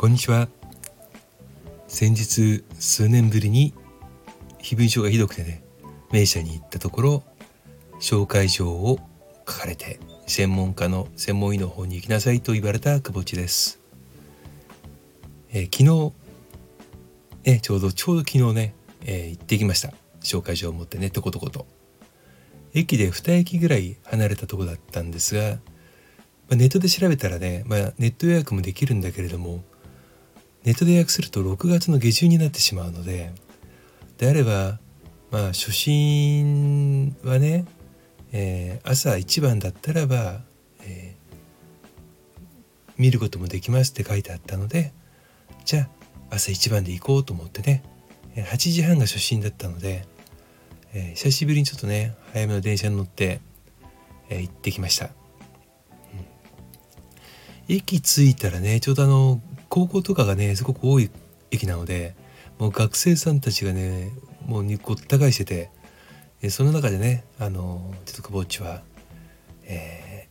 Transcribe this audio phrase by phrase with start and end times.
[0.00, 0.48] こんにちは。
[1.86, 3.74] 先日数年ぶりに
[4.56, 5.62] 飛蚊症がひどくてね
[6.10, 7.22] 名車に行ったところ
[8.00, 8.98] 紹介状を
[9.46, 13.78] 書かれて専門家の専門医の方に行きなさいと言われた久保地です、
[15.52, 16.14] えー、昨日
[17.44, 18.74] えちょうどちょうど昨日ね、
[19.04, 19.92] えー、行ってきました。
[20.22, 21.66] 紹介状を持ってねとことこと。
[22.72, 25.58] 駅で2駅ぐらい離れたとこだったんですが、
[26.48, 29.62] ま、ネットで調べたらね、まあ、ネット予約もできるんだけれども
[30.64, 33.32] ネットで予約すると6月の下旬になってしまうので
[34.18, 34.78] であれば
[35.30, 37.64] まあ初心はね、
[38.32, 40.40] えー、朝一番だったらば、
[40.82, 44.92] えー、見ることもできますって書いてあったので
[45.64, 45.88] じゃあ
[46.30, 47.82] 朝一番で行こうと思ってね
[48.36, 50.04] 8時半が初心だったので、
[50.92, 53.40] えー、久しぶりにちょっとね早めの電車に乗って、
[54.28, 55.12] えー、行ってきました、うん、
[57.74, 59.40] 駅着いたらねちょうどあの
[59.70, 61.10] 高校とかがねすごく多い
[61.50, 62.14] 駅なので
[62.58, 64.10] もう学生さんたちがね
[64.44, 65.70] もうにごった返してて
[66.42, 68.82] えその中でねあのちょっと久保っちは、
[69.64, 70.28] え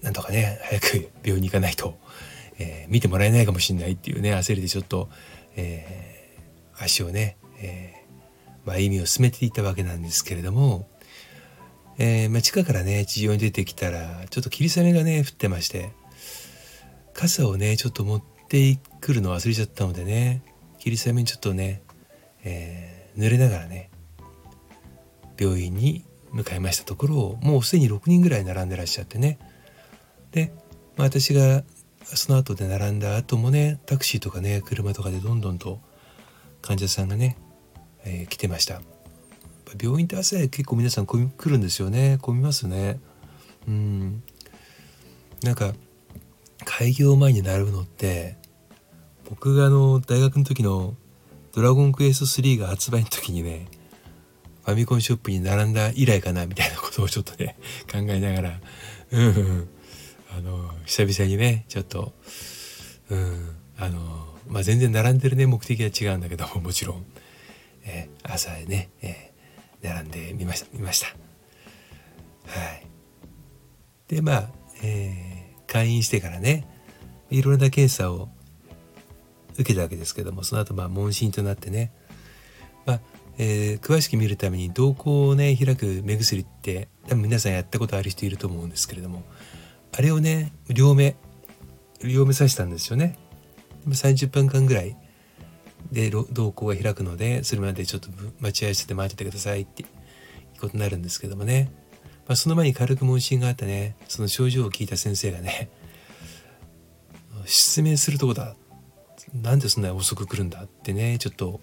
[0.00, 1.98] ー、なんとかね早く病院に行かないと、
[2.58, 5.08] えー、見てもらえないかもしれないっていうね焦りでちょっと、
[5.56, 10.88] えー、足をね、えー、まあ、意味を進めていたわけなんですけれども、
[11.98, 15.92] えーまあ、地下からね地上に出てきたらちょっと霧雨がね降ってまして
[17.14, 20.42] 傘をねちょっと持ってくるの忘れちゃったのでね
[20.78, 21.82] 霧雨にちょっとね、
[22.44, 23.90] えー、濡れながらね
[25.38, 29.38] 病院に向かいましたところをもうすでに6人ぐらい並んでらっしゃってね。
[30.32, 30.52] で、
[30.96, 31.62] まあ、私が
[32.04, 35.80] その後で並んだ後もねタクシーとかね車とかでどんどんと
[36.60, 37.38] 患者さんがね、
[38.04, 38.82] えー、来てました。
[39.80, 42.18] 病院って朝結構皆さん来るんですよね。
[42.20, 43.00] 混みますね。
[43.66, 44.22] うん。
[45.42, 45.72] なんか
[46.76, 48.36] 開業前に並ぶのって
[49.30, 50.96] 僕があの大学の時の
[51.54, 53.68] 「ドラゴンクエスト3」が発売の時にね
[54.64, 57.56] ファミコンショップに並んだ以来かなみたいなことをちょっとね
[57.88, 58.60] 考えながら
[59.12, 59.68] うん
[60.36, 62.12] あの久々にねちょっと
[63.08, 67.06] うんあのまあ全然並んでるね目的は違うんだけどももちろん、
[67.84, 71.06] えー、朝ね、えー、並んでみました見ました。
[71.06, 71.12] は
[72.74, 72.86] い。
[74.08, 74.50] でまあ
[74.82, 75.43] えー
[75.74, 76.68] 退院してからね
[77.30, 78.28] いろいろな検査を
[79.54, 81.92] 受けたわけですけどもその後まあ問診となってね、
[82.86, 83.00] まあ
[83.38, 89.24] えー、詳しく見るために瞳孔をね開く目薬って多分皆さんやったことある人いると思うんですけれども
[89.96, 91.16] あれをね両目
[92.04, 93.18] 両目刺したんですよね。
[93.88, 94.96] 30分間ぐらい
[95.90, 98.08] で瞳孔が開くのでそれまでちょっと
[98.40, 101.70] 待ち合室で待っててくださいっていうことになるんですけどもね。
[102.26, 105.68] まあ、その前に軽く問診があってねその症状を聞いた先生がね
[107.44, 108.56] 失明するとこだ。
[109.42, 110.62] なんでそんなに遅く来るんだ？
[110.62, 111.60] ってねちょっと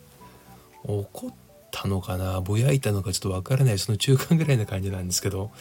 [0.83, 1.33] 怒っ
[1.71, 2.41] たのかな？
[2.41, 3.79] ぼやいたのかちょっとわからない。
[3.79, 5.51] その中間ぐらいな感じなんですけど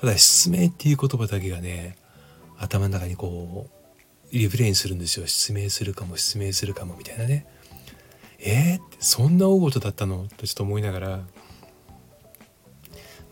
[0.00, 1.96] ただ失明っていう言葉だけがね
[2.58, 5.26] 頭の中にこうリブレインするんですよ。
[5.26, 7.46] 失明するかも失明するかもみたいなね
[8.38, 10.28] えー、ってそんな大事だったの？
[10.36, 11.20] とちょっと思いながら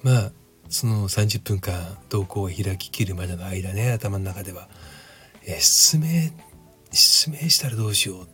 [0.02, 0.32] まあ
[0.68, 4.68] その30分間瞳孔を開ききるまでの間ね頭の中では、
[5.46, 6.30] え失明
[6.92, 8.28] 失明したらどうしよう。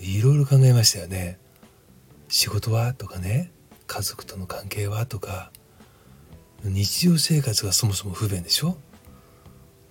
[0.00, 1.38] いろいろ考えましたよね。
[2.28, 3.50] 仕事はとかね
[3.86, 5.50] 家族との関係はとか
[6.62, 8.76] 日常生活がそもそも不便でしょ。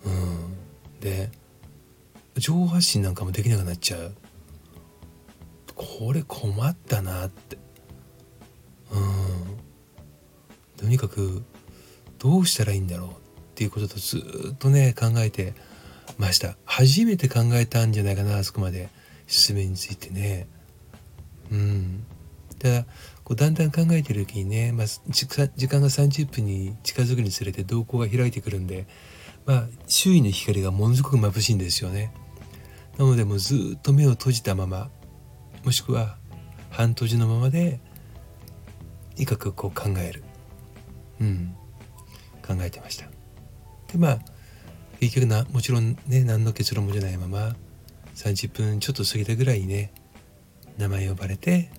[0.05, 0.57] うん。
[0.99, 1.29] で
[2.37, 4.13] 情報発信なんかもできなくなっちゃう。
[5.75, 7.57] これ困ったなって。
[8.91, 9.26] うん。
[10.77, 11.43] とにかく
[12.19, 13.13] どうしたらいいんだろうっ
[13.55, 14.17] ていうこととず
[14.53, 15.53] っとね考えて
[16.17, 16.55] ました。
[16.65, 18.89] 初めて考えたんじゃないかなあそこまで
[19.27, 20.47] 失明についてね。
[21.51, 22.03] うん。
[22.59, 22.85] ただ
[23.23, 28.87] こうだんだん考えてる時にね、まあ、時間が30分に近づくにつれて瞳孔が開いてくるんで、
[29.45, 32.13] まあ、周囲の光がものすごく眩しいんですよね。
[32.97, 34.89] なのでもうずっと目を閉じたまま
[35.63, 36.17] もしくは
[36.69, 37.79] 半閉じのままで
[39.17, 40.23] いかくこう考える。
[41.19, 41.55] うん、
[42.45, 43.05] 考えてました。
[43.91, 44.19] でまあ
[44.99, 47.55] 結局なもちろんね何の結論もじゃないまま
[48.15, 49.93] 30分ちょっと過ぎたぐらいにね
[50.77, 51.71] 名前呼ばれて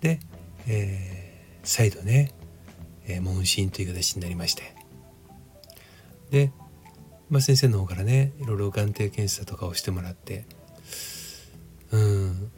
[0.00, 0.20] で、
[0.66, 2.32] えー、再度ね、
[3.06, 4.76] えー、問診という形になりまして。
[6.30, 6.52] で、
[7.30, 10.44] まあ、先生の方からねいろいろ眼底検査とかをしてもらって
[11.90, 12.50] うん。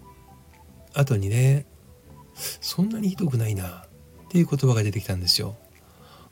[0.92, 1.66] 後にね
[2.34, 5.56] そんなにひどくないなっていう言葉が出てきたんですよ。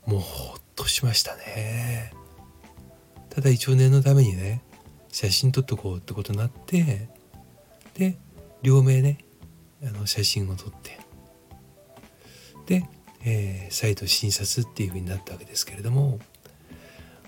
[0.09, 2.11] もうほっとしましたね。
[3.29, 4.63] ただ一応念のためにね
[5.11, 7.09] 写真撮っとこうってことになって
[7.93, 8.17] で
[8.63, 9.19] 両名ね
[9.83, 10.99] あの写真を撮って
[12.65, 12.89] で、
[13.23, 16.17] えー、再度診察っていうふうになったわけですけれども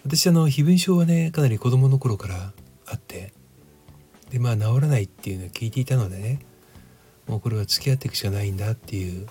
[0.03, 2.51] 私あの飛蚊症はねかなり子供の頃から
[2.87, 3.31] あって
[4.31, 6.39] でまあ治らないっていうのを聞いていたのでね
[7.27, 9.27] もうこれは付き合っていくしかないんだっていう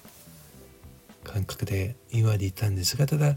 [1.31, 3.37] 感覚で今までいたんですがただ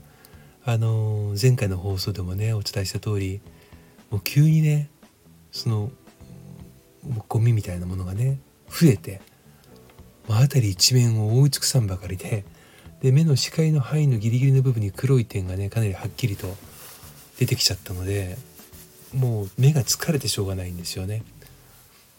[0.66, 3.42] あの前回の放送でもねお伝えした通り
[4.10, 4.90] もう急にね
[5.52, 5.92] その
[7.28, 9.22] ゴミみたいなものがね増えて
[10.28, 12.46] 辺り一面を覆い尽くさんばかりで
[13.02, 16.48] で目の視界の範囲のギリギリの部分に黒い点がねかなりはっきりと
[17.38, 18.38] 出てきちゃったので
[19.14, 21.24] もう目が疲れてしょうがないんですよね。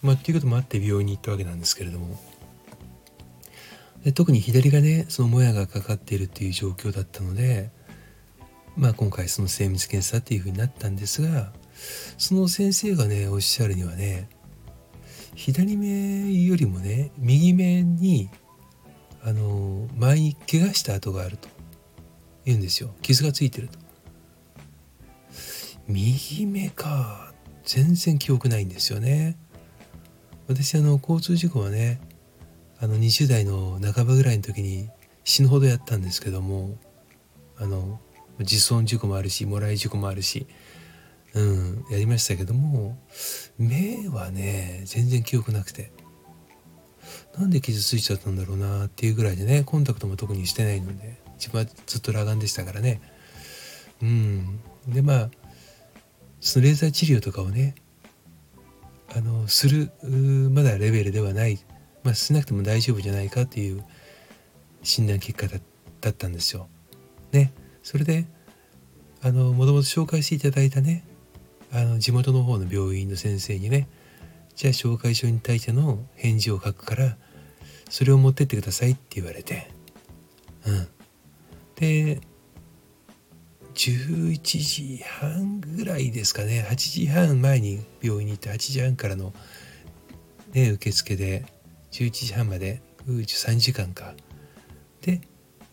[0.01, 2.19] まあ、っていうこともあって病院に行ったわけなんですけれども
[4.05, 7.71] で特に左がねそのもやがかかっているっていう状況だったので、
[8.77, 11.51] まあ、今回その精密検査っていうふうになったんですが
[12.19, 14.29] その先生がねおっしゃるにはね
[15.33, 18.29] 左目よりもね右目に
[19.23, 21.49] あの前に怪我した跡があると
[22.45, 22.93] 言うんですよ。
[23.01, 23.79] 傷がついてると。
[25.87, 29.35] 右目か全然記憶ないんですよね。
[30.47, 31.99] 私あの交通事故はね
[32.79, 34.89] あの20代の半ばぐらいの時に
[35.23, 36.77] 死ぬほどやったんですけども
[37.57, 37.99] あの
[38.39, 40.45] 自損事故もあるしもらい事故もあるし
[41.33, 42.97] うんやりましたけども
[43.57, 45.91] 目はね全然記憶なくて
[47.37, 53.01] なんで傷ついちゃったんだろうなっていうぐらいでねコンタクトも特にしてないので自分はずっと裸眼でしたからね。
[54.01, 54.59] うん。
[54.87, 55.29] でまあ
[56.39, 57.75] そのレーザー治療とかをね
[59.15, 59.91] あのする
[60.51, 61.59] まだレベルではない、
[62.05, 63.83] まあ、しなくても大丈夫じゃないかっていう
[64.83, 65.47] 診断結果
[66.01, 66.69] だったんですよ。
[67.31, 67.51] ね。
[67.81, 68.25] それで
[69.21, 71.03] あのもともと紹介していただいたね
[71.71, 73.87] あの地元の方の病院の先生にね
[74.55, 77.17] じゃあ紹介書に対しての返事を書くから
[77.89, 79.69] それを持ってってくださいって言われて。
[80.67, 80.87] うん。
[81.75, 82.21] で
[83.73, 86.65] 11時半ぐらいですかね。
[86.69, 89.33] 8時半前に病院に行って8時半からの、
[90.53, 91.45] ね、受付で
[91.95, 94.13] 11時半までう3時間か
[95.01, 95.21] で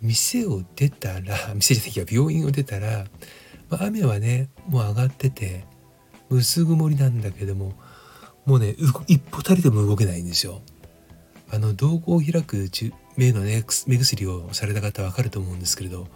[0.01, 3.07] 店を出たら 店じゃないや病院を出たら、
[3.69, 5.65] まあ、雨はねもう上がってて
[6.31, 7.73] 薄曇りなんだけども
[8.47, 8.77] もうね
[9.09, 10.63] 一歩たりでも動けないんですよ。
[11.51, 12.71] あの瞳孔を開く
[13.17, 16.09] 目のね目薬をされた方は分かると思うんですけれど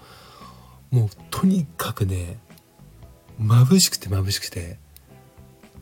[0.91, 2.39] もうとにかくね
[3.39, 4.79] 眩しくて眩しくて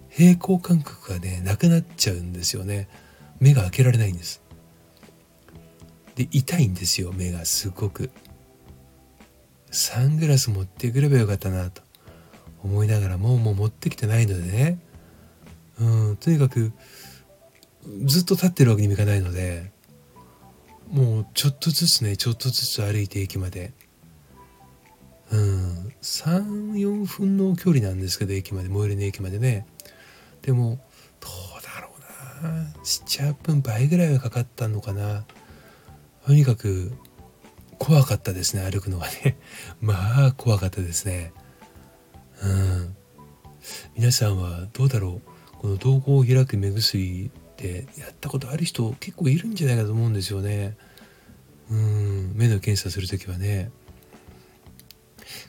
[0.08, 2.88] 平衡感覚がねなくなっちゃうんですよね
[3.44, 4.42] 目が開けられないんです。
[6.14, 8.10] で痛いんですよ目がすごく。
[9.70, 11.82] サングラス持ってくればよかったなと。
[12.62, 14.78] 思いながらもうもう持ってきてないのでね。
[15.78, 16.72] うんとにかく
[18.06, 19.70] ずっと立ってるわけにもいかないので
[20.90, 23.72] もうちょっとずつねちょっとずつ歩いて駅まで。
[25.30, 29.66] うん34分の距離なんですけど駅まで最寄りの駅までね。
[30.40, 30.78] でも
[32.84, 35.24] 78分倍ぐらいはかかったのかな。
[36.26, 36.92] とにかく
[37.78, 39.36] 怖かったですね歩くのがね。
[39.80, 41.32] まあ怖かったですね。
[42.42, 42.96] うん。
[43.96, 45.56] 皆さんはどうだろう。
[45.58, 50.76] この瞳孔を開く目薬ってやったことある人結構いるんじゃないかと思うんですよね。
[51.70, 52.32] うん。
[52.34, 53.70] 目の検査する時はね。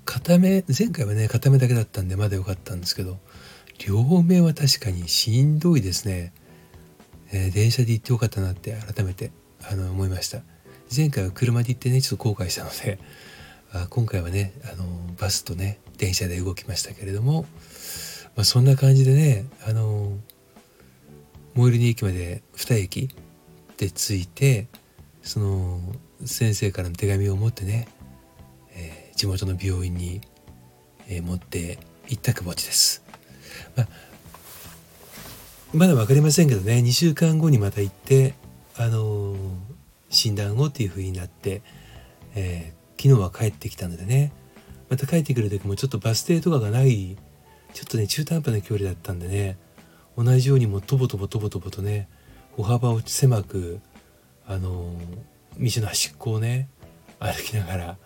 [0.05, 3.17] 片目前回はね片目だけだったんでまだ良かったんですけど
[3.85, 6.33] 両目は確かにしんどいですね、
[7.31, 9.31] えー、電車で行ってよかったなって改めて
[9.69, 10.41] あの思いました
[10.95, 12.99] 前回は車で行ってねちょっと後悔したので
[13.73, 14.85] あ今回はねあの
[15.19, 17.45] バスとね電車で動きましたけれども、
[18.35, 20.17] まあ、そんな感じでねあの
[21.55, 23.09] 最寄りの駅まで2駅
[23.77, 24.67] で着いて
[25.23, 25.79] その
[26.23, 27.87] 先生からの手紙を持ってね
[28.75, 30.21] え地元の病院に、
[31.07, 33.03] えー、持って行ったくぼちです。
[33.75, 33.87] まあ、
[35.75, 36.75] まだ分かりませんけどね。
[36.75, 38.33] 2週間後にまた行って
[38.77, 39.37] あのー、
[40.09, 41.61] 診断後っていう風になって、
[42.33, 44.31] えー、昨日は帰ってきたのでね。
[44.89, 47.17] また帰ってくる時もちょっとバス停とかがない
[47.73, 49.57] ちょっとね中途半端な距離だったんでね。
[50.17, 52.07] 同じようにもとぼとぼとぼとぼとね
[52.55, 53.81] 歩幅を狭く
[54.47, 56.69] あのー、道の端っこをね
[57.19, 57.97] 歩きながら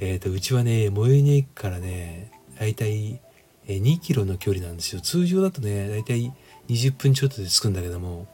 [0.00, 3.20] えーと、うちはね最寄りの駅からね大体
[3.68, 5.00] 2キロの距離なんですよ。
[5.00, 6.32] 通常だとね大体
[6.68, 8.26] 20分ちょっとで着くんだけども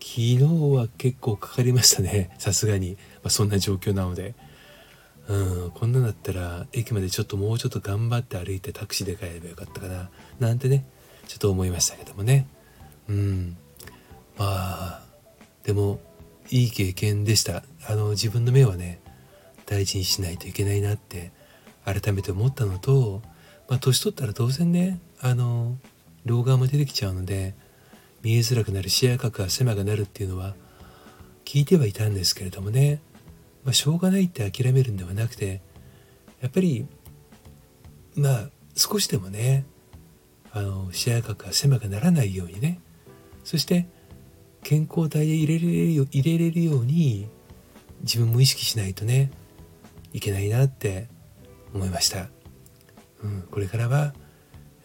[0.00, 2.34] 昨日は結構かかりましたね。
[2.38, 4.34] さすがに、まあ、そんな状況なので。
[5.28, 10.10] うんこんなんだったら駅までちょっともうちょっと頑張って歩いてタクシーで帰ればよかったかな。
[10.40, 10.84] なんてね
[11.28, 12.48] ちょっと思いましたけどもね。
[13.08, 13.56] うん。
[14.36, 14.46] ま
[14.98, 15.04] あ
[15.62, 16.00] でも
[16.50, 17.62] いい経験でした。
[17.86, 19.00] あの自分の目はね
[19.66, 21.30] 大事にしないといけないなって
[21.84, 23.22] 改めて思ったのと、
[23.68, 25.76] まあ、年取ったら当然ねあの
[26.24, 27.54] 老眼も出てきちゃうので
[28.22, 30.54] 見えづらくなる視野角が狭くなるっていうのは
[31.44, 33.00] 聞いてはいたんですけれどもね、
[33.64, 35.60] まあ、しょうがないって諦めるんではなくて
[36.40, 36.86] やっぱり
[38.14, 39.64] まあ少しでもね
[40.52, 42.80] あの視野角が狭くならないようにね。
[43.44, 43.86] そして
[44.62, 47.28] 健康体で入れれるよ入れれるように
[48.02, 49.30] 自分も意識しないとね
[50.12, 51.08] いけないなって
[51.74, 52.28] 思いました、
[53.22, 54.14] うん、これからは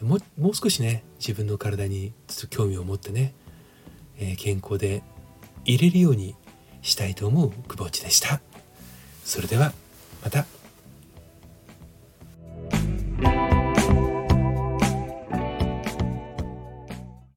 [0.02, 0.18] も
[0.50, 3.34] う少しね自分の体にちょっと興味を持ってね、
[4.20, 5.02] えー、健康で
[5.66, 6.36] いれるように
[6.82, 8.40] したいと思う久保地でした。
[9.24, 9.74] それでは
[10.24, 10.57] また。